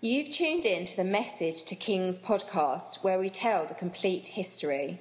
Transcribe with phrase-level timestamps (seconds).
[0.00, 5.00] You've tuned in to the Message to Kings podcast, where we tell the complete history.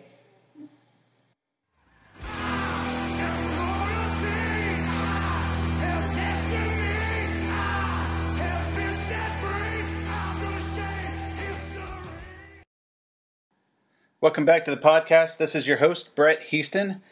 [14.20, 15.38] Welcome back to the podcast.
[15.38, 17.04] This is your host, Brett Heaston.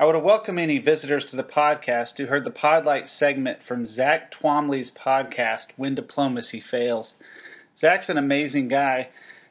[0.00, 4.30] I to welcome any visitors to the podcast who heard the Podlight segment from Zach
[4.30, 7.16] Twamley's podcast, When Diplomacy Fails.
[7.76, 9.08] Zach's an amazing guy.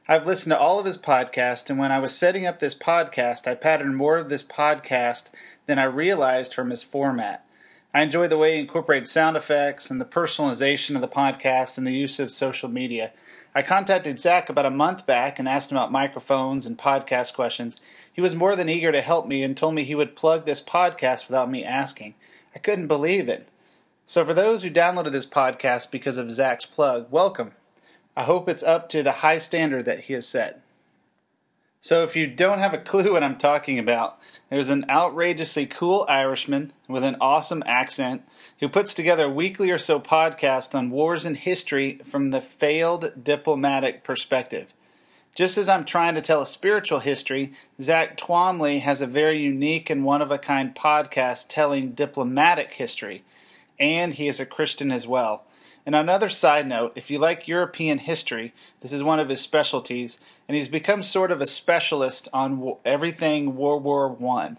[0.07, 3.45] I've listened to all of his podcasts, and when I was setting up this podcast,
[3.45, 5.31] I patterned more of this podcast
[5.65, 7.45] than I realized from his format.
[7.93, 11.85] I enjoy the way he incorporates sound effects and the personalization of the podcast and
[11.85, 13.11] the use of social media.
[13.57, 17.81] I contacted Zach about a month back and asked him about microphones and podcast questions.
[18.13, 20.61] He was more than eager to help me and told me he would plug this
[20.61, 22.13] podcast without me asking.
[22.53, 23.49] I couldn't believe it.
[24.05, 27.53] So, for those who downloaded this podcast because of Zach's plug, welcome.
[28.15, 30.61] I hope it's up to the high standard that he has set.
[31.79, 34.19] So, if you don't have a clue what I'm talking about,
[34.49, 38.23] there's an outrageously cool Irishman with an awesome accent
[38.59, 43.23] who puts together a weekly or so podcast on wars and history from the failed
[43.23, 44.67] diplomatic perspective.
[45.35, 49.89] Just as I'm trying to tell a spiritual history, Zach Twamley has a very unique
[49.89, 53.23] and one of a kind podcast telling diplomatic history,
[53.79, 55.43] and he is a Christian as well.
[55.87, 60.19] And another side note, if you like European history, this is one of his specialties,
[60.45, 64.57] and he's become sort of a specialist on everything World War One.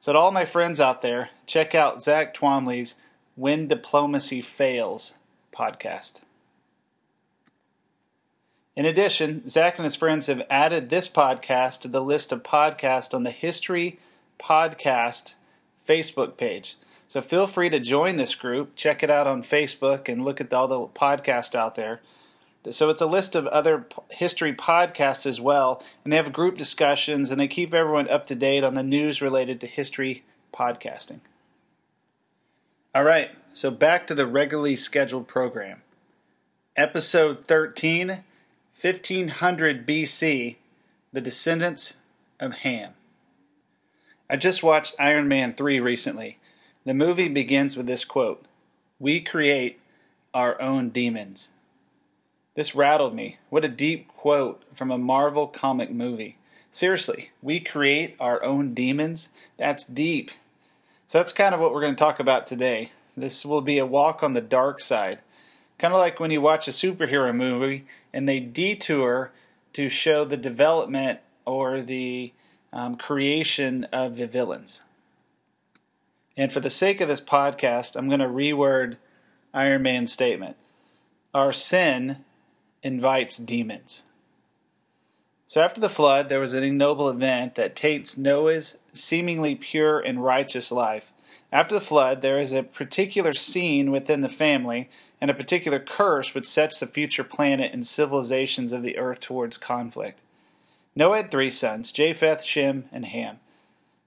[0.00, 2.96] So, to all my friends out there, check out Zach Twamley's
[3.36, 5.14] When Diplomacy Fails
[5.54, 6.14] podcast.
[8.74, 13.14] In addition, Zach and his friends have added this podcast to the list of podcasts
[13.14, 14.00] on the History
[14.40, 15.34] Podcast
[15.88, 16.76] Facebook page.
[17.08, 20.52] So feel free to join this group, check it out on Facebook, and look at
[20.52, 22.00] all the podcasts out there.
[22.70, 27.30] So it's a list of other history podcasts as well, and they have group discussions
[27.30, 31.20] and they keep everyone up to date on the news related to history podcasting.
[32.92, 35.82] All right, so back to the regularly scheduled program.
[36.76, 38.24] Episode 13,
[38.80, 40.56] 1500 BC,
[41.12, 41.94] The Descendants
[42.40, 42.94] of Ham.
[44.28, 46.38] I just watched Iron Man 3 recently.
[46.86, 48.44] The movie begins with this quote
[49.00, 49.80] We create
[50.32, 51.48] our own demons.
[52.54, 53.38] This rattled me.
[53.50, 56.38] What a deep quote from a Marvel comic movie.
[56.70, 59.30] Seriously, we create our own demons?
[59.58, 60.30] That's deep.
[61.08, 62.92] So that's kind of what we're going to talk about today.
[63.16, 65.18] This will be a walk on the dark side.
[65.78, 69.32] Kind of like when you watch a superhero movie and they detour
[69.72, 72.32] to show the development or the
[72.72, 74.82] um, creation of the villains.
[76.36, 78.96] And for the sake of this podcast, I'm going to reword
[79.54, 80.56] Iron Man's statement.
[81.32, 82.24] Our sin
[82.82, 84.04] invites demons.
[85.46, 90.22] So after the flood, there was an ignoble event that taints Noah's seemingly pure and
[90.22, 91.12] righteous life.
[91.52, 96.34] After the flood, there is a particular scene within the family and a particular curse
[96.34, 100.20] which sets the future planet and civilizations of the earth towards conflict.
[100.94, 103.38] Noah had three sons Japheth, Shem, and Ham.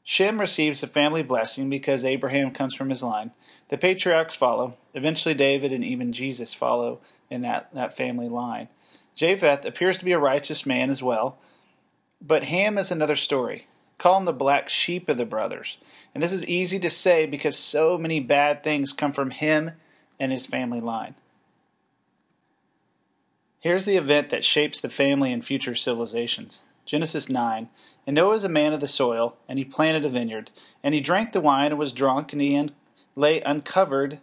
[0.10, 3.30] Shem receives the family blessing because Abraham comes from his line.
[3.68, 4.76] The patriarchs follow.
[4.96, 7.00] Eventually, David and even Jesus follow
[7.30, 8.70] in that, that family line.
[9.14, 11.38] Japheth appears to be a righteous man as well,
[12.20, 13.68] but Ham is another story.
[14.00, 15.78] Call him the black sheep of the brothers.
[16.16, 19.74] And this is easy to say because so many bad things come from him
[20.20, 21.14] and his family line.
[23.60, 27.70] Here's the event that shapes the family and future civilizations Genesis 9.
[28.08, 30.52] And Noah was a man of the soil, and he planted a vineyard.
[30.84, 32.72] And he drank the wine and was drunk, and he un-
[33.16, 34.20] lay uncovered,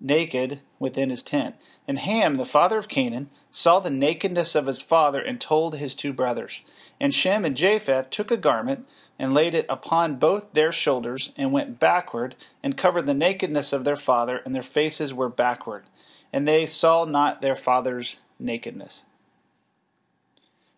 [0.00, 1.54] naked, within his tent.
[1.86, 5.94] And Ham, the father of Canaan, saw the nakedness of his father and told his
[5.94, 6.62] two brothers.
[7.00, 8.86] And Shem and Japheth took a garment
[9.18, 13.84] and laid it upon both their shoulders and went backward and covered the nakedness of
[13.84, 15.84] their father, and their faces were backward.
[16.32, 19.04] And they saw not their father's nakedness.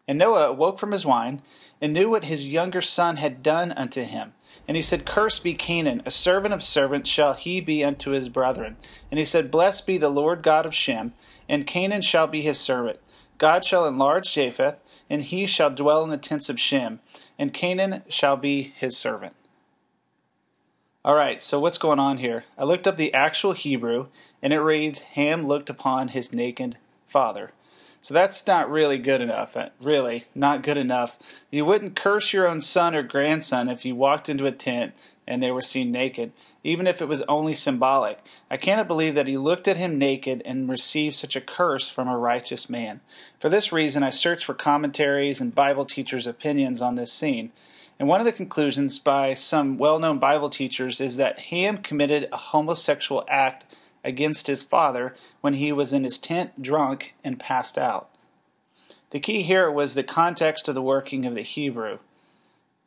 [0.06, 1.42] And Noah awoke from his wine
[1.80, 4.32] and knew what his younger son had done unto him.
[4.68, 8.28] And he said, Cursed be Canaan, a servant of servants shall he be unto his
[8.28, 8.76] brethren.
[9.10, 11.12] And he said, Blessed be the Lord God of Shem,
[11.48, 12.98] and Canaan shall be his servant.
[13.38, 14.76] God shall enlarge Japheth,
[15.08, 17.00] and he shall dwell in the tents of Shem,
[17.38, 19.34] and Canaan shall be his servant.
[21.04, 22.44] All right, so what's going on here?
[22.58, 24.08] I looked up the actual Hebrew,
[24.42, 27.52] and it reads, Ham looked upon his naked father.
[28.06, 29.56] So that's not really good enough.
[29.56, 31.18] Uh, really, not good enough.
[31.50, 34.92] You wouldn't curse your own son or grandson if you walked into a tent
[35.26, 36.30] and they were seen naked.
[36.62, 38.20] even if it was only symbolic.
[38.48, 42.06] I cannot believe that he looked at him naked and received such a curse from
[42.06, 43.00] a righteous man.
[43.40, 47.50] For this reason, I searched for commentaries and Bible teachers' opinions on this scene.
[47.98, 52.28] And one of the conclusions by some well known Bible teachers is that Ham committed
[52.30, 53.64] a homosexual act
[54.06, 58.08] against his father when he was in his tent drunk and passed out.
[59.10, 61.98] The key here was the context of the working of the Hebrew.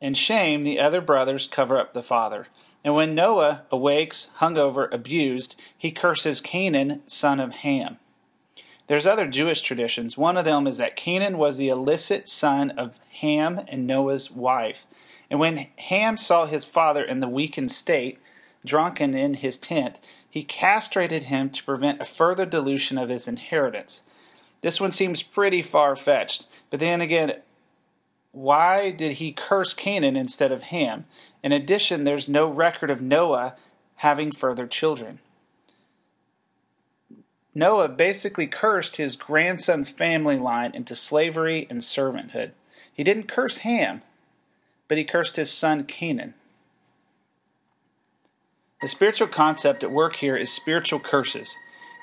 [0.00, 2.48] In shame, the other brothers cover up the father.
[2.82, 7.98] And when Noah awakes, hungover, abused, he curses Canaan, son of Ham.
[8.86, 10.16] There's other Jewish traditions.
[10.16, 14.86] One of them is that Canaan was the illicit son of Ham and Noah's wife.
[15.30, 18.18] And when Ham saw his father in the weakened state,
[18.64, 20.00] drunken in his tent,
[20.30, 24.02] he castrated him to prevent a further dilution of his inheritance.
[24.60, 27.34] This one seems pretty far fetched, but then again,
[28.32, 31.06] why did he curse Canaan instead of Ham?
[31.42, 33.56] In addition, there's no record of Noah
[33.96, 35.18] having further children.
[37.54, 42.52] Noah basically cursed his grandson's family line into slavery and servanthood.
[42.92, 44.02] He didn't curse Ham,
[44.86, 46.34] but he cursed his son Canaan.
[48.80, 51.56] The spiritual concept at work here is spiritual curses.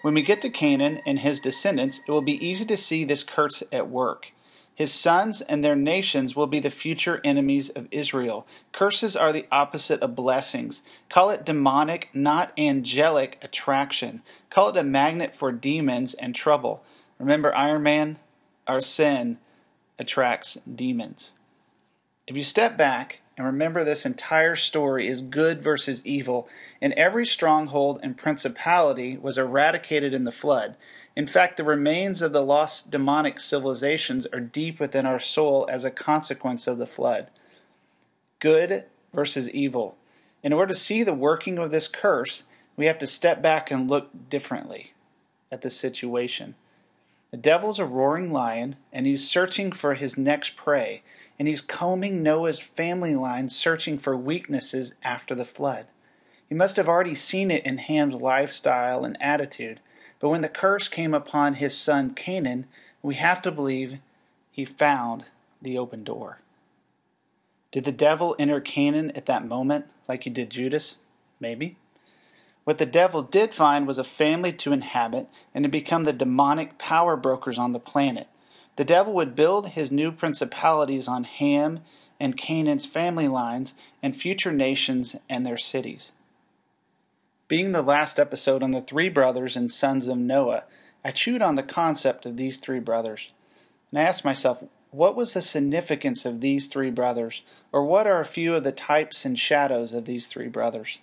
[0.03, 3.23] When we get to Canaan and his descendants, it will be easy to see this
[3.23, 4.31] curse at work.
[4.75, 8.45] His sons and their nations will be the future enemies of Israel.
[8.71, 10.83] Curses are the opposite of blessings.
[11.09, 14.21] Call it demonic, not angelic attraction.
[14.51, 16.83] Call it a magnet for demons and trouble.
[17.17, 18.19] Remember Iron Man?
[18.67, 19.39] Our sin
[19.97, 21.33] attracts demons.
[22.27, 26.49] If you step back and remember this entire story is good versus evil,
[26.81, 30.75] and every stronghold and principality was eradicated in the flood.
[31.15, 35.85] In fact, the remains of the lost demonic civilizations are deep within our soul as
[35.85, 37.27] a consequence of the flood.
[38.39, 39.95] Good versus evil.
[40.41, 42.43] In order to see the working of this curse,
[42.75, 44.93] we have to step back and look differently
[45.51, 46.55] at the situation.
[47.31, 51.03] The devil's a roaring lion, and he's searching for his next prey,
[51.39, 55.87] and he's combing Noah's family line, searching for weaknesses after the flood.
[56.47, 59.79] He must have already seen it in Ham's lifestyle and attitude.
[60.19, 62.65] But when the curse came upon his son Canaan,
[63.01, 63.99] we have to believe
[64.51, 65.25] he found
[65.61, 66.39] the open door.
[67.71, 70.97] Did the devil enter Canaan at that moment like he did Judas?
[71.39, 71.77] Maybe.
[72.63, 76.77] What the devil did find was a family to inhabit and to become the demonic
[76.77, 78.27] power brokers on the planet.
[78.77, 81.81] The devil would build his new principalities on Ham
[82.19, 86.13] and Canaan's family lines and future nations and their cities.
[87.47, 90.63] Being the last episode on the three brothers and sons of Noah,
[91.03, 93.31] I chewed on the concept of these three brothers.
[93.91, 97.43] And I asked myself, what was the significance of these three brothers?
[97.71, 100.99] Or what are a few of the types and shadows of these three brothers?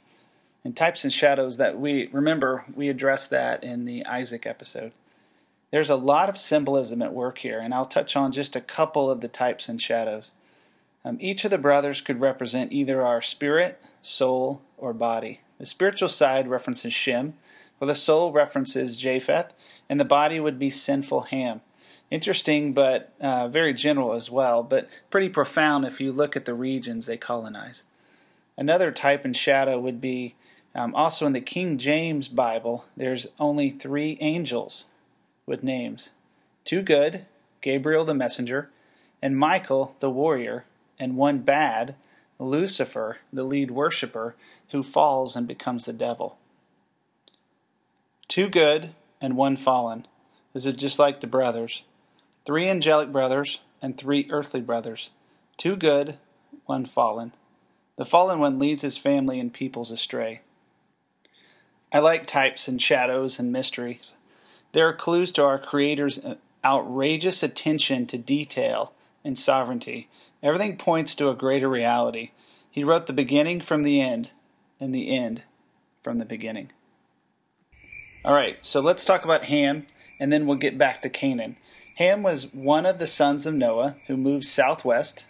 [0.65, 4.93] And types and shadows that we remember, we addressed that in the Isaac episode.
[5.75, 9.11] There's a lot of symbolism at work here, and I'll touch on just a couple
[9.11, 10.31] of the types and shadows.
[11.05, 15.41] Um, each of the brothers could represent either our spirit, soul, or body.
[15.59, 17.35] The spiritual side references Shem,
[17.79, 19.53] while the soul references Japheth,
[19.88, 21.61] and the body would be sinful Ham.
[22.09, 26.55] Interesting, but uh, very general as well, but pretty profound if you look at the
[26.55, 27.82] regions they colonize.
[28.56, 30.37] Another type and shadow would be
[30.73, 34.85] um, also in the King James Bible, there's only three angels
[35.46, 36.11] with names
[36.64, 37.26] two good,
[37.61, 38.71] Gabriel the messenger,
[39.21, 40.64] and Michael the warrior,
[40.99, 41.95] and one bad,
[42.38, 44.35] Lucifer, the lead worshiper,
[44.71, 46.38] who falls and becomes the devil.
[48.28, 48.90] Two good
[49.21, 50.07] and one fallen.
[50.52, 51.85] This is just like the brothers.
[52.45, 55.11] Three angelic brothers and three earthly brothers.
[55.57, 56.19] Two good,
[56.66, 57.33] one fallen.
[57.97, 60.40] The fallen one leads his family and peoples astray.
[61.92, 64.09] I like types and shadows and mysteries.
[64.75, 68.93] There are clues to our Creator's uh, outrageous attention to detail
[69.25, 70.09] and sovereignty.
[70.43, 72.33] Everything points to a greater reality.
[72.69, 74.33] He wrote the beginning from the end,
[74.81, 75.43] and the end
[76.02, 76.73] from the beginning.
[78.25, 79.87] All right, so let's talk about Ham,
[80.19, 81.57] and then we'll get back to Canaan.
[81.99, 85.25] Ham was one of the sons of Noah who moved southwest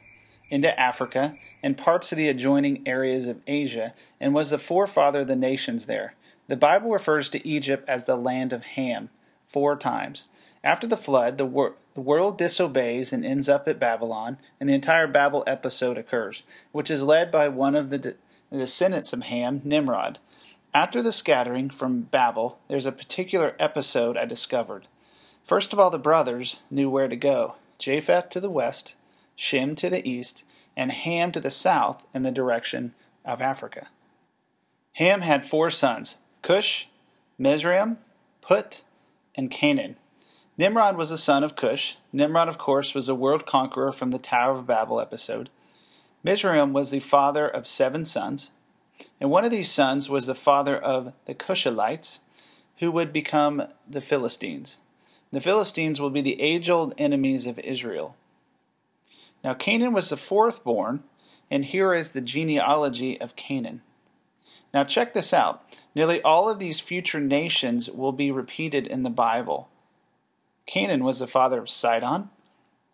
[0.48, 5.26] into Africa and parts of the adjoining areas of Asia and was the forefather of
[5.26, 6.14] the nations there.
[6.48, 9.10] The Bible refers to Egypt as the land of Ham
[9.54, 10.26] four times.
[10.64, 14.74] After the flood, the, wor- the world disobeys and ends up at Babylon, and the
[14.74, 16.42] entire Babel episode occurs,
[16.72, 18.14] which is led by one of the de-
[18.50, 20.18] the descendants of Ham, Nimrod.
[20.74, 24.88] After the scattering from Babel, there's a particular episode I discovered.
[25.44, 28.94] First of all, the brothers knew where to go Japheth to the west,
[29.36, 30.42] Shem to the east,
[30.76, 32.92] and Ham to the south in the direction
[33.24, 33.86] of Africa.
[34.94, 36.88] Ham had four sons Cush,
[37.38, 37.98] Mizraim,
[38.40, 38.82] Put,
[39.34, 39.96] and Canaan.
[40.56, 41.96] Nimrod was the son of Cush.
[42.12, 45.50] Nimrod, of course, was a world conqueror from the Tower of Babel episode.
[46.22, 48.50] Mizraim was the father of seven sons,
[49.20, 52.20] and one of these sons was the father of the Casluhites,
[52.78, 54.78] who would become the Philistines.
[55.32, 58.16] The Philistines will be the age old enemies of Israel.
[59.42, 61.02] Now, Canaan was the fourth born,
[61.50, 63.82] and here is the genealogy of Canaan.
[64.74, 65.62] Now, check this out.
[65.94, 69.68] Nearly all of these future nations will be repeated in the Bible.
[70.66, 72.30] Canaan was the father of Sidon,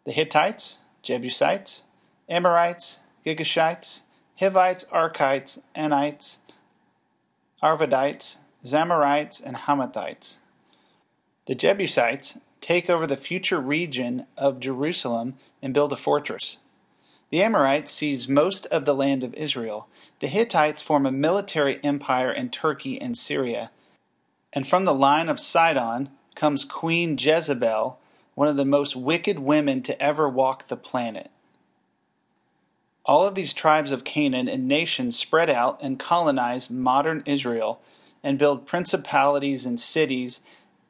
[0.04, 1.84] the Hittites, Jebusites,
[2.28, 4.02] Amorites, Girgashites,
[4.38, 6.38] Hivites, Arkites, Anites,
[7.62, 10.36] Arvadites, Zemarites, and Hamathites.
[11.46, 16.58] The Jebusites take over the future region of Jerusalem and build a fortress.
[17.30, 19.86] The Amorites seize most of the land of Israel.
[20.18, 23.70] The Hittites form a military empire in Turkey and Syria.
[24.52, 27.98] And from the line of Sidon, comes Queen Jezebel,
[28.34, 31.30] one of the most wicked women to ever walk the planet.
[33.04, 37.80] All of these tribes of Canaan and nations spread out and colonize modern Israel
[38.22, 40.40] and build principalities and cities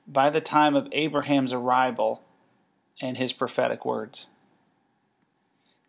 [0.06, 2.22] by the time of Abraham's arrival
[3.00, 4.28] and his prophetic words.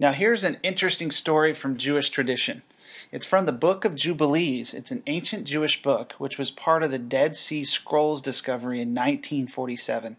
[0.01, 2.63] Now, here's an interesting story from Jewish tradition.
[3.11, 4.73] It's from the Book of Jubilees.
[4.73, 8.95] It's an ancient Jewish book which was part of the Dead Sea Scrolls discovery in
[8.95, 10.17] 1947.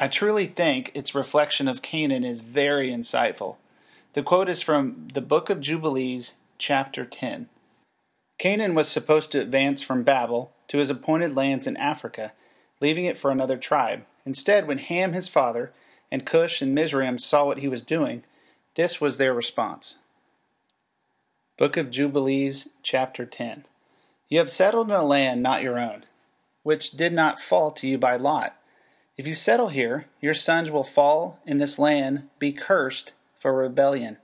[0.00, 3.56] I truly think its reflection of Canaan is very insightful.
[4.14, 7.50] The quote is from the Book of Jubilees, chapter 10.
[8.38, 12.32] Canaan was supposed to advance from Babel to his appointed lands in Africa,
[12.80, 14.06] leaving it for another tribe.
[14.24, 15.72] Instead, when Ham, his father,
[16.10, 18.22] and Cush and Mizraim saw what he was doing,
[18.80, 19.98] this was their response.
[21.58, 23.66] Book of Jubilees, chapter 10.
[24.30, 26.06] You have settled in a land not your own,
[26.62, 28.56] which did not fall to you by lot.
[29.18, 34.16] If you settle here, your sons will fall in this land, be cursed for rebellion.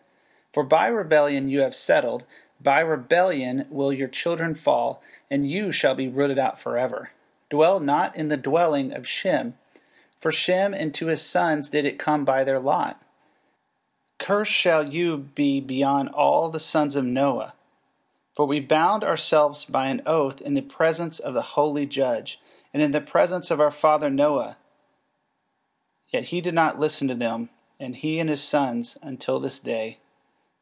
[0.54, 2.24] For by rebellion you have settled,
[2.58, 7.10] by rebellion will your children fall, and you shall be rooted out forever.
[7.50, 9.52] Dwell not in the dwelling of Shem,
[10.18, 13.02] for Shem and to his sons did it come by their lot.
[14.18, 17.54] Cursed shall you be beyond all the sons of Noah.
[18.34, 22.40] For we bound ourselves by an oath in the presence of the holy judge,
[22.72, 24.56] and in the presence of our father Noah.
[26.08, 27.48] Yet he did not listen to them,
[27.80, 29.98] and he and his sons, until this day,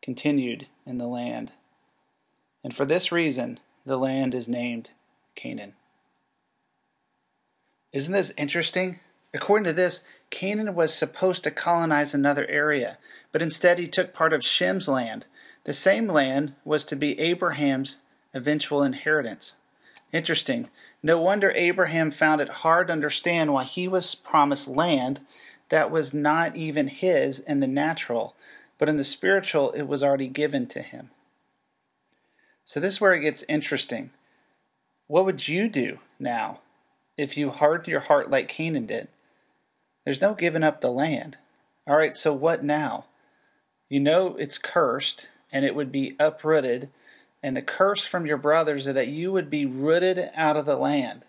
[0.03, 1.53] continued in the land.
[2.63, 4.91] And for this reason, the land is named
[5.35, 5.75] Canaan.
[7.93, 9.01] Isn't this interesting?
[9.33, 12.99] According to this, Canaan was supposed to colonize another area
[13.35, 15.27] but instead he took part of Shem's land.
[15.65, 17.99] The same land was to be Abraham's
[18.33, 19.57] eventual inheritance.
[20.13, 20.69] Interesting.
[21.03, 25.21] No wonder Abraham found it hard to understand why he was promised land
[25.71, 28.37] that was not even his in the natural,
[28.79, 31.11] but in the spiritual it was already given to him.
[32.65, 34.11] So this is where it gets interesting.
[35.09, 36.61] What would you do now
[37.19, 39.09] if you hardened your heart like Canaan did?
[40.05, 41.37] There's no giving up the land.
[41.85, 43.07] All right, so what now?
[43.89, 46.91] You know it's cursed and it would be uprooted.
[47.43, 50.77] And the curse from your brothers is that you would be rooted out of the
[50.77, 51.23] land.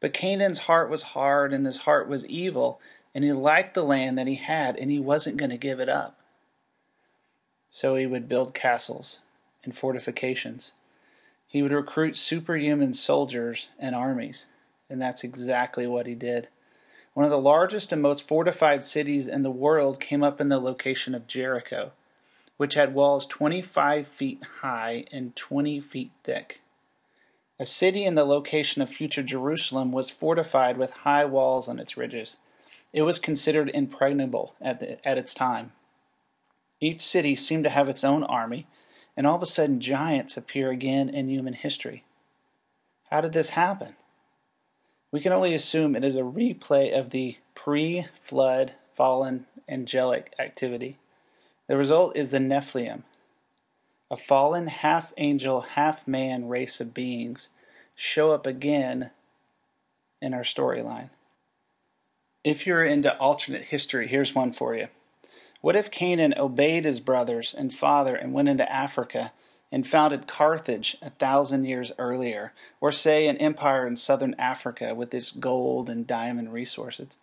[0.00, 2.80] But Canaan's heart was hard and his heart was evil,
[3.14, 5.88] and he liked the land that he had, and he wasn't going to give it
[5.88, 6.18] up.
[7.70, 9.20] So he would build castles
[9.62, 10.72] and fortifications.
[11.46, 14.46] He would recruit superhuman soldiers and armies,
[14.90, 16.48] and that's exactly what he did.
[17.14, 20.58] One of the largest and most fortified cities in the world came up in the
[20.58, 21.92] location of Jericho,
[22.56, 26.60] which had walls 25 feet high and 20 feet thick.
[27.60, 31.96] A city in the location of future Jerusalem was fortified with high walls on its
[31.96, 32.36] ridges.
[32.92, 35.70] It was considered impregnable at, the, at its time.
[36.80, 38.66] Each city seemed to have its own army,
[39.16, 42.02] and all of a sudden giants appear again in human history.
[43.10, 43.94] How did this happen?
[45.14, 50.98] We can only assume it is a replay of the pre flood fallen angelic activity.
[51.68, 53.04] The result is the Nephilim,
[54.10, 57.48] a fallen half angel, half man race of beings,
[57.94, 59.12] show up again
[60.20, 61.10] in our storyline.
[62.42, 64.88] If you're into alternate history, here's one for you.
[65.60, 69.30] What if Canaan obeyed his brothers and father and went into Africa
[69.74, 75.12] and founded Carthage a thousand years earlier, or say an empire in southern Africa with
[75.12, 77.16] its gold and diamond resources.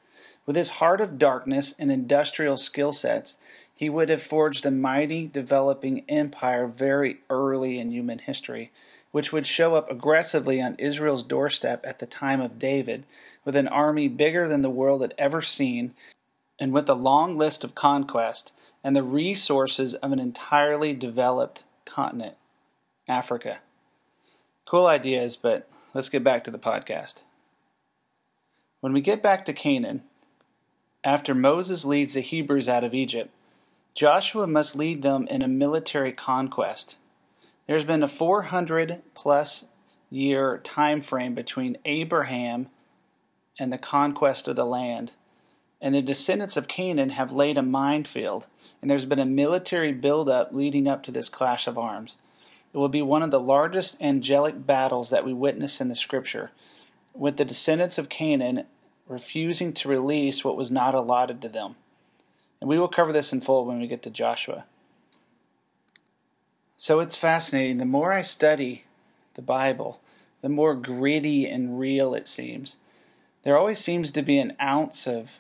[0.45, 3.37] With his heart of darkness and industrial skill sets,
[3.73, 8.69] he would have forged a mighty developing empire very early in human history,
[9.13, 13.05] which would show up aggressively on Israel's doorstep at the time of David,
[13.45, 15.93] with an army bigger than the world had ever seen,
[16.59, 18.51] and with a long list of conquest
[18.83, 22.35] and the resources of an entirely developed continent,
[23.11, 23.59] Africa.
[24.65, 27.23] Cool ideas, but let's get back to the podcast.
[28.79, 30.03] When we get back to Canaan,
[31.03, 33.29] after Moses leads the Hebrews out of Egypt,
[33.93, 36.95] Joshua must lead them in a military conquest.
[37.67, 39.65] There's been a 400 plus
[40.09, 42.69] year time frame between Abraham
[43.59, 45.11] and the conquest of the land.
[45.81, 48.47] And the descendants of Canaan have laid a minefield,
[48.81, 52.17] and there's been a military buildup leading up to this clash of arms.
[52.73, 56.51] It will be one of the largest angelic battles that we witness in the scripture,
[57.13, 58.65] with the descendants of Canaan
[59.07, 61.75] refusing to release what was not allotted to them.
[62.61, 64.63] And we will cover this in full when we get to Joshua.
[66.77, 67.77] So it's fascinating.
[67.77, 68.85] The more I study
[69.33, 69.99] the Bible,
[70.41, 72.77] the more gritty and real it seems.
[73.43, 75.31] There always seems to be an ounce of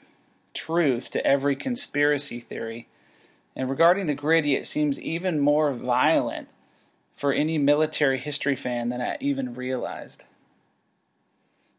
[0.53, 2.87] truth to every conspiracy theory.
[3.55, 6.49] And regarding the gritty, it seems even more violent
[7.21, 10.23] for any military history fan than I even realized.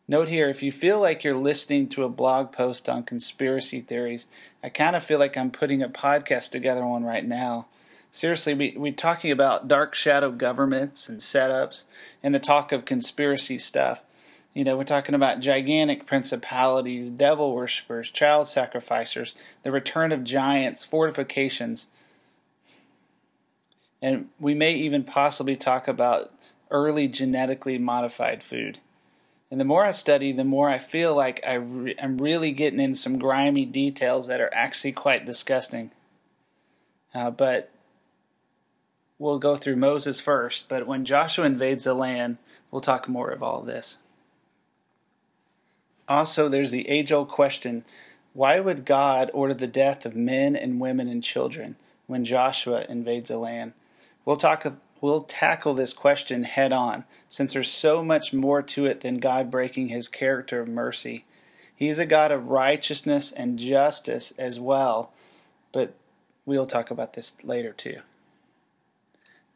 [0.07, 4.29] Note here if you feel like you're listening to a blog post on conspiracy theories,
[4.63, 7.67] I kind of feel like I'm putting a podcast together one right now.
[8.13, 11.87] Seriously, we, we're talking about dark shadow governments and setups
[12.23, 14.01] and the talk of conspiracy stuff.
[14.55, 19.35] You know, we're talking about gigantic principalities, devil worshippers, child sacrificers,
[19.65, 21.89] the return of giants, fortifications.
[24.03, 26.33] And we may even possibly talk about
[26.71, 28.81] early genetically modified food.
[29.51, 32.81] And the more I study, the more I feel like I re- I'm really getting
[32.81, 35.93] in some grimy details that are actually quite disgusting.
[37.15, 37.71] Uh, but
[39.19, 40.69] we'll go through Moses first.
[40.69, 42.39] But when Joshua invades the land,
[42.71, 43.99] we'll talk more of all this.
[46.09, 47.85] Also, there's the age old question
[48.33, 53.31] why would God order the death of men and women and children when Joshua invades
[53.31, 53.75] a land?
[54.25, 54.67] We'll talk
[55.01, 59.51] we'll tackle this question head on, since there's so much more to it than God
[59.51, 61.25] breaking his character of mercy.
[61.75, 65.13] He's a God of righteousness and justice as well,
[65.73, 65.95] but
[66.47, 67.99] we'll talk about this later too.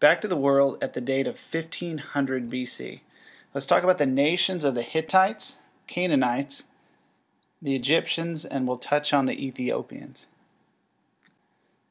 [0.01, 3.01] Back to the world at the date of 1500 BC.
[3.55, 6.65] Let's talk about the nations of the Hittites, Canaanites,
[7.63, 10.27] the Egyptians, and we'll touch on the Ethiopians.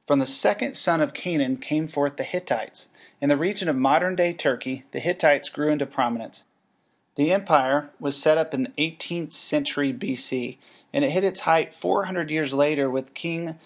[0.05, 2.89] From the second son of Canaan came forth the Hittites
[3.21, 6.43] in the region of modern day Turkey, the Hittites grew into prominence.
[7.15, 10.57] The empire was set up in the 18th century BC,
[10.93, 13.57] and it hit its height 400 years later with King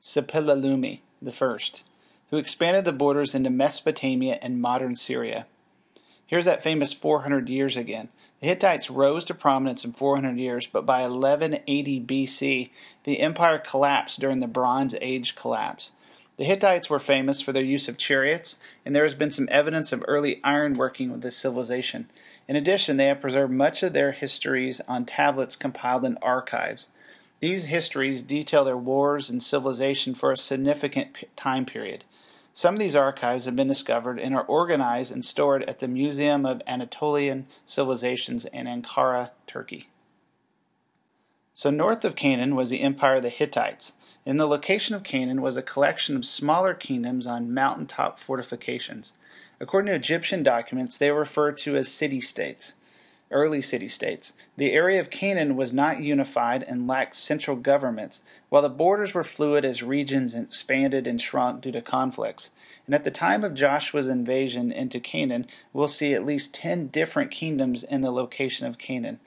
[0.00, 1.58] Suppiluliuma I,
[2.30, 5.46] who expanded the borders into Mesopotamia and modern Syria.
[6.26, 8.10] Here's that famous 400 years again.
[8.40, 12.70] The Hittites rose to prominence in 400 years, but by 1180 BC,
[13.04, 15.92] the empire collapsed during the Bronze Age collapse.
[16.38, 19.92] The Hittites were famous for their use of chariots, and there has been some evidence
[19.92, 22.08] of early ironworking with this civilization.
[22.48, 26.88] In addition, they have preserved much of their histories on tablets compiled in archives.
[27.40, 32.04] These histories detail their wars and civilization for a significant time period.
[32.60, 36.44] Some of these archives have been discovered and are organized and stored at the Museum
[36.44, 39.88] of Anatolian Civilizations in Ankara, Turkey.
[41.54, 43.94] So, north of Canaan was the empire of the Hittites.
[44.26, 49.14] In the location of Canaan was a collection of smaller kingdoms on mountaintop fortifications.
[49.58, 52.74] According to Egyptian documents, they were referred to as city states,
[53.30, 54.32] early city states.
[54.56, 59.24] The area of Canaan was not unified and lacked central governments, while the borders were
[59.24, 62.50] fluid as regions expanded and shrunk due to conflicts.
[62.86, 67.30] And at the time of Joshua's invasion into Canaan, we'll see at least 10 different
[67.30, 69.20] kingdoms in the location of Canaan.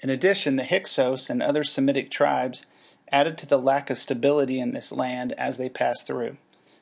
[0.00, 2.66] In addition, the Hyksos and other Semitic tribes
[3.10, 6.36] added to the lack of stability in this land as they passed through.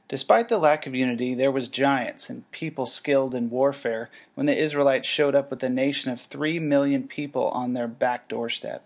[0.08, 4.58] Despite the lack of unity, there was giants and people skilled in warfare when the
[4.58, 8.84] Israelites showed up with a nation of three million people on their back doorstep.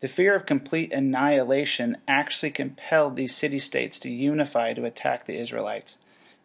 [0.00, 5.38] The fear of complete annihilation actually compelled these city states to unify to attack the
[5.38, 5.98] Israelites.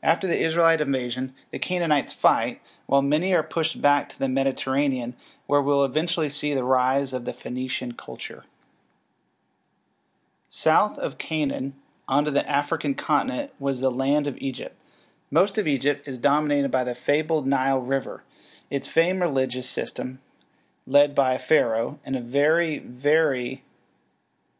[0.03, 5.15] After the Israelite invasion, the Canaanites fight, while many are pushed back to the Mediterranean,
[5.47, 8.45] where we'll eventually see the rise of the Phoenician culture.
[10.49, 11.73] South of Canaan,
[12.07, 14.75] onto the African continent, was the land of Egypt.
[15.29, 18.23] Most of Egypt is dominated by the fabled Nile River,
[18.69, 20.19] its famed religious system,
[20.85, 23.63] led by a pharaoh, and a very, very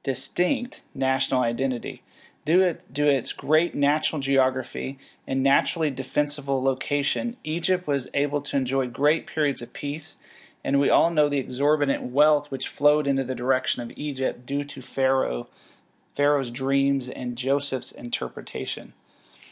[0.04, 2.02] distinct national identity.
[2.46, 8.88] Due to its great natural geography and naturally defensible location, Egypt was able to enjoy
[8.88, 10.16] great periods of peace,
[10.64, 14.64] and we all know the exorbitant wealth which flowed into the direction of Egypt due
[14.64, 15.48] to Pharaoh,
[16.17, 18.93] Pharaoh's dreams and Joseph's interpretation.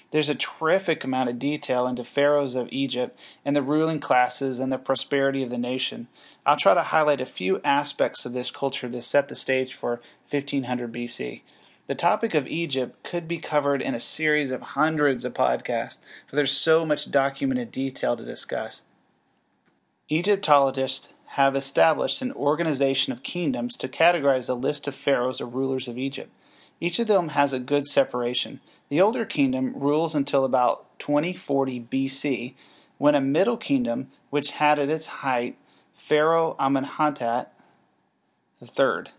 [0.09, 4.71] There's a terrific amount of detail into pharaohs of Egypt and the ruling classes and
[4.71, 6.07] the prosperity of the nation.
[6.43, 10.01] I'll try to highlight a few aspects of this culture to set the stage for
[10.27, 11.41] 1500 BC.
[11.85, 16.35] The topic of Egypt could be covered in a series of hundreds of podcasts, for
[16.35, 18.81] there's so much documented detail to discuss.
[20.09, 25.87] Egyptologists have established an organization of kingdoms to categorize the list of pharaohs or rulers
[25.87, 26.31] of Egypt.
[26.79, 28.59] Each of them has a good separation.
[28.89, 32.53] The older kingdom rules until about 2040 BC,
[32.97, 35.57] when a middle kingdom, which had at its height
[35.93, 37.53] Pharaoh Amenhotep
[38.61, 39.11] III,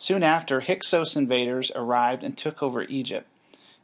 [0.00, 3.28] Soon after, Hyksos invaders arrived and took over Egypt.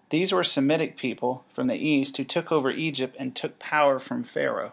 [0.09, 4.25] These were Semitic people from the east who took over Egypt and took power from
[4.25, 4.73] Pharaoh.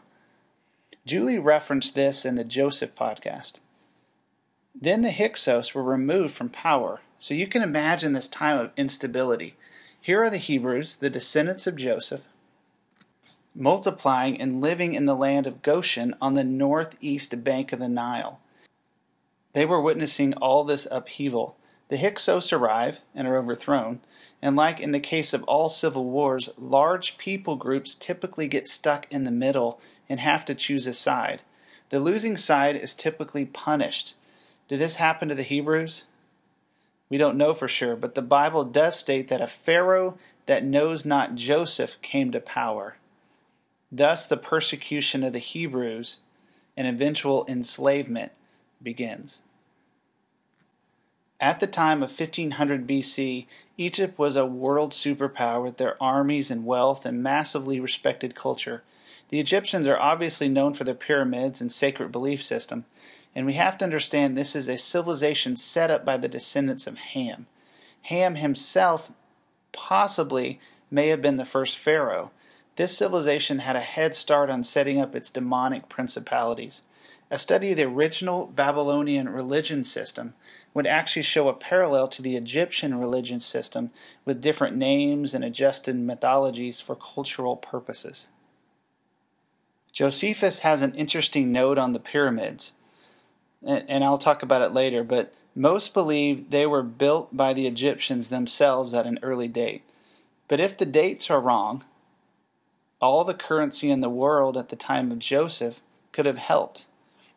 [1.06, 3.60] Julie referenced this in the Joseph podcast.
[4.74, 9.56] Then the Hyksos were removed from power, so you can imagine this time of instability.
[10.02, 12.20] Here are the Hebrews, the descendants of Joseph,
[13.56, 18.42] multiplying and living in the land of Goshen on the northeast bank of the Nile.
[19.54, 21.56] They were witnessing all this upheaval.
[21.88, 24.02] The Hyksos arrive and are overthrown,
[24.42, 29.10] and like in the case of all civil wars, large people groups typically get stuck
[29.10, 31.44] in the middle and have to choose a side.
[31.88, 34.16] The losing side is typically punished.
[34.68, 36.04] Did this happen to the Hebrews?
[37.10, 41.06] We don't know for sure, but the Bible does state that a Pharaoh that knows
[41.06, 42.98] not Joseph came to power.
[43.92, 46.20] Thus, the persecution of the Hebrews
[46.76, 48.32] and eventual enslavement
[48.82, 49.40] begins.
[51.40, 53.46] At the time of 1500 BC,
[53.78, 58.84] Egypt was a world superpower with their armies and wealth and massively respected culture.
[59.30, 62.86] The Egyptians are obviously known for their pyramids and sacred belief system,
[63.36, 66.98] and we have to understand this is a civilization set up by the descendants of
[66.98, 67.48] Ham.
[68.04, 69.12] Ham himself
[69.72, 70.60] possibly
[70.92, 72.32] may have been the first pharaoh.
[72.76, 76.84] This civilization had a head start on setting up its demonic principalities.
[77.32, 80.34] A study of the original Babylonian religion system
[80.74, 83.92] would actually show a parallel to the Egyptian religion system
[84.26, 88.28] with different names and adjusted mythologies for cultural purposes.
[89.92, 92.74] Josephus has an interesting note on the pyramids,
[93.66, 98.30] and I'll talk about it later, but most believe they were built by the Egyptians
[98.30, 99.84] themselves at an early date.
[100.48, 101.84] But if the dates are wrong,
[103.00, 105.80] all the currency in the world at the time of Joseph
[106.12, 106.86] could have helped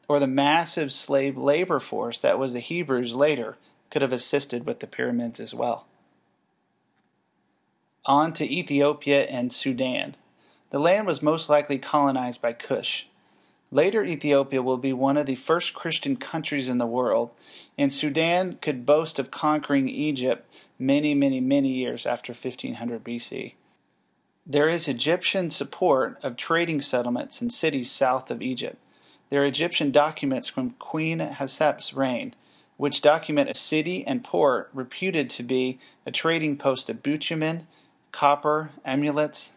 [0.09, 3.57] or the massive slave labor force that was the Hebrews later
[3.91, 5.87] could have assisted with the pyramids as well.
[8.05, 10.17] On to Ethiopia and Sudan.
[10.71, 13.09] The land was most likely colonized by Cush.
[13.73, 17.31] Later, Ethiopia will be one of the first Christian countries in the world,
[17.77, 20.49] and Sudan could boast of conquering Egypt
[20.79, 23.55] many, many, many years after 1500 BC.
[24.47, 28.77] There is Egyptian support of trading settlements in cities south of Egypt.
[29.29, 32.35] There are Egyptian documents from Queen Hatshepsut's reign,
[32.77, 37.67] which document a city and port reputed to be a trading post of bitumen,
[38.13, 39.53] copper, amulets,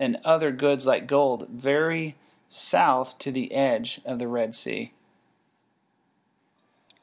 [0.00, 2.16] and other goods like gold, very
[2.48, 4.92] south to the edge of the Red Sea.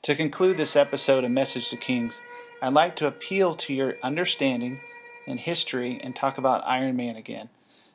[0.04, 2.22] To conclude this episode of Message to Kings,
[2.62, 4.80] I'd like to appeal to your understanding
[5.28, 7.50] and history and talk about Iron Man again.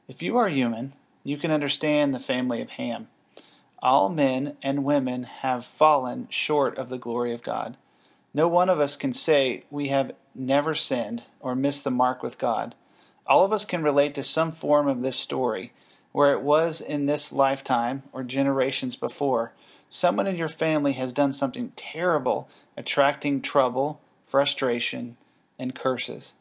[0.09, 3.09] If you are human, you can understand the family of Ham.
[3.81, 7.77] All men and women have fallen short of the glory of God.
[8.35, 12.39] No one of us can say we have never sinned or missed the mark with
[12.39, 12.75] God.
[13.27, 15.73] All of us can relate to some form of this story,
[16.13, 19.53] where it was in this lifetime or generations before.
[19.89, 25.17] Someone in your family has done something terrible, attracting trouble, frustration,
[25.59, 26.35] and curses.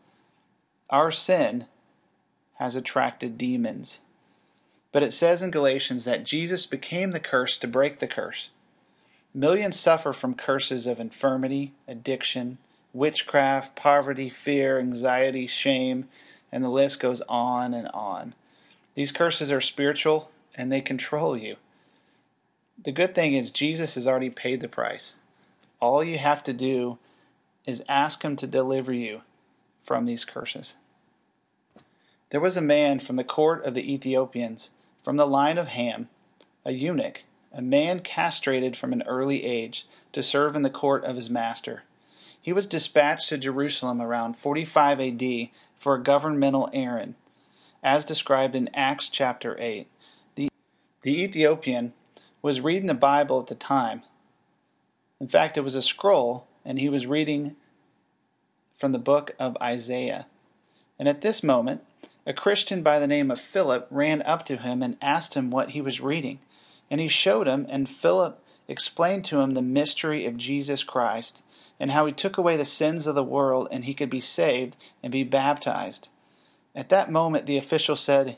[0.90, 1.66] Our sin
[2.56, 4.00] has attracted demons.
[4.92, 8.50] But it says in Galatians that Jesus became the curse to break the curse.
[9.34, 12.58] Millions suffer from curses of infirmity, addiction,
[12.94, 16.08] witchcraft, poverty, fear, anxiety, shame,
[16.52, 18.34] and the list goes on and on.
[18.98, 21.58] These curses are spiritual and they control you.
[22.84, 25.18] The good thing is, Jesus has already paid the price.
[25.80, 26.98] All you have to do
[27.68, 29.22] is ask Him to deliver you
[29.84, 30.74] from these curses.
[32.32, 34.72] There was a man from the court of the Ethiopians
[35.04, 36.10] from the line of Ham,
[36.66, 41.18] a eunuch, a man castrated from an early age, to serve in the court of
[41.18, 41.84] his master.
[42.42, 47.14] He was dispatched to Jerusalem around 45 AD for a governmental errand,
[47.88, 49.88] as described in Acts chapter 8.
[50.36, 50.50] The,
[51.04, 51.94] the Ethiopian
[52.42, 54.02] was reading the Bible at the time.
[55.22, 57.56] In fact, it was a scroll, and he was reading
[58.76, 60.28] from the book of Isaiah.
[61.00, 61.82] And at this moment,
[62.26, 65.70] a Christian by the name of Philip ran up to him and asked him what
[65.70, 66.40] he was reading.
[66.92, 71.42] And he showed him, and Philip explained to him the mystery of Jesus Christ,
[71.80, 74.76] and how he took away the sins of the world, and he could be saved
[75.02, 76.10] and be baptized.
[76.78, 78.38] At that moment, the official said,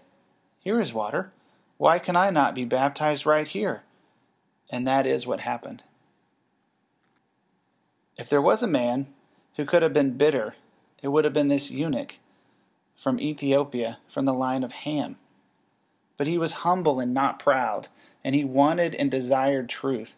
[0.62, 1.34] Here is water.
[1.76, 3.84] Why can I not be baptized right here?
[4.70, 5.84] And that is what happened.
[8.18, 9.08] If there was a man
[9.58, 10.56] who could have been bitter,
[11.04, 12.16] it would have been this eunuch
[12.96, 15.18] from Ethiopia, from the line of Ham.
[16.16, 17.90] But he was humble and not proud,
[18.24, 20.16] and he wanted and desired truth.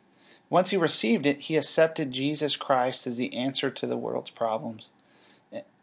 [0.47, 4.91] Once he received it, he accepted Jesus Christ as the answer to the world's problems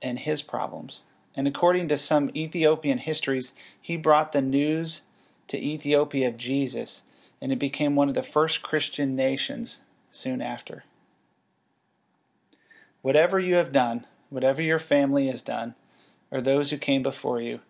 [0.00, 1.02] and his problems.
[1.36, 5.02] And according to some Ethiopian histories, he brought the news
[5.48, 7.04] to Ethiopia of Jesus,
[7.40, 10.84] and it became one of the first Christian nations soon after.
[13.02, 15.74] Whatever you have done, whatever your family has done,
[16.30, 17.60] or those who came before you,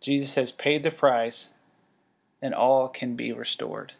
[0.00, 1.50] Jesus has paid the price,
[2.40, 3.94] and all can be restored.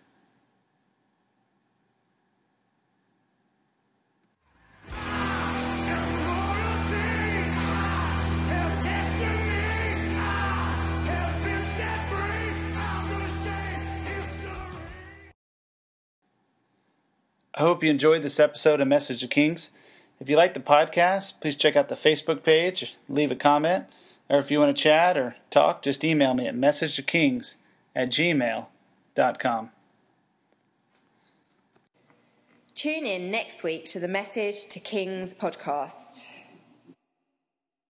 [17.56, 19.70] I hope you enjoyed this episode of Message of Kings.
[20.20, 23.86] If you like the podcast, please check out the Facebook page, leave a comment,
[24.28, 27.54] or if you want to chat or talk, just email me at messageofkings
[27.94, 29.70] at gmail.com.
[32.74, 36.35] Tune in next week to the Message to Kings podcast.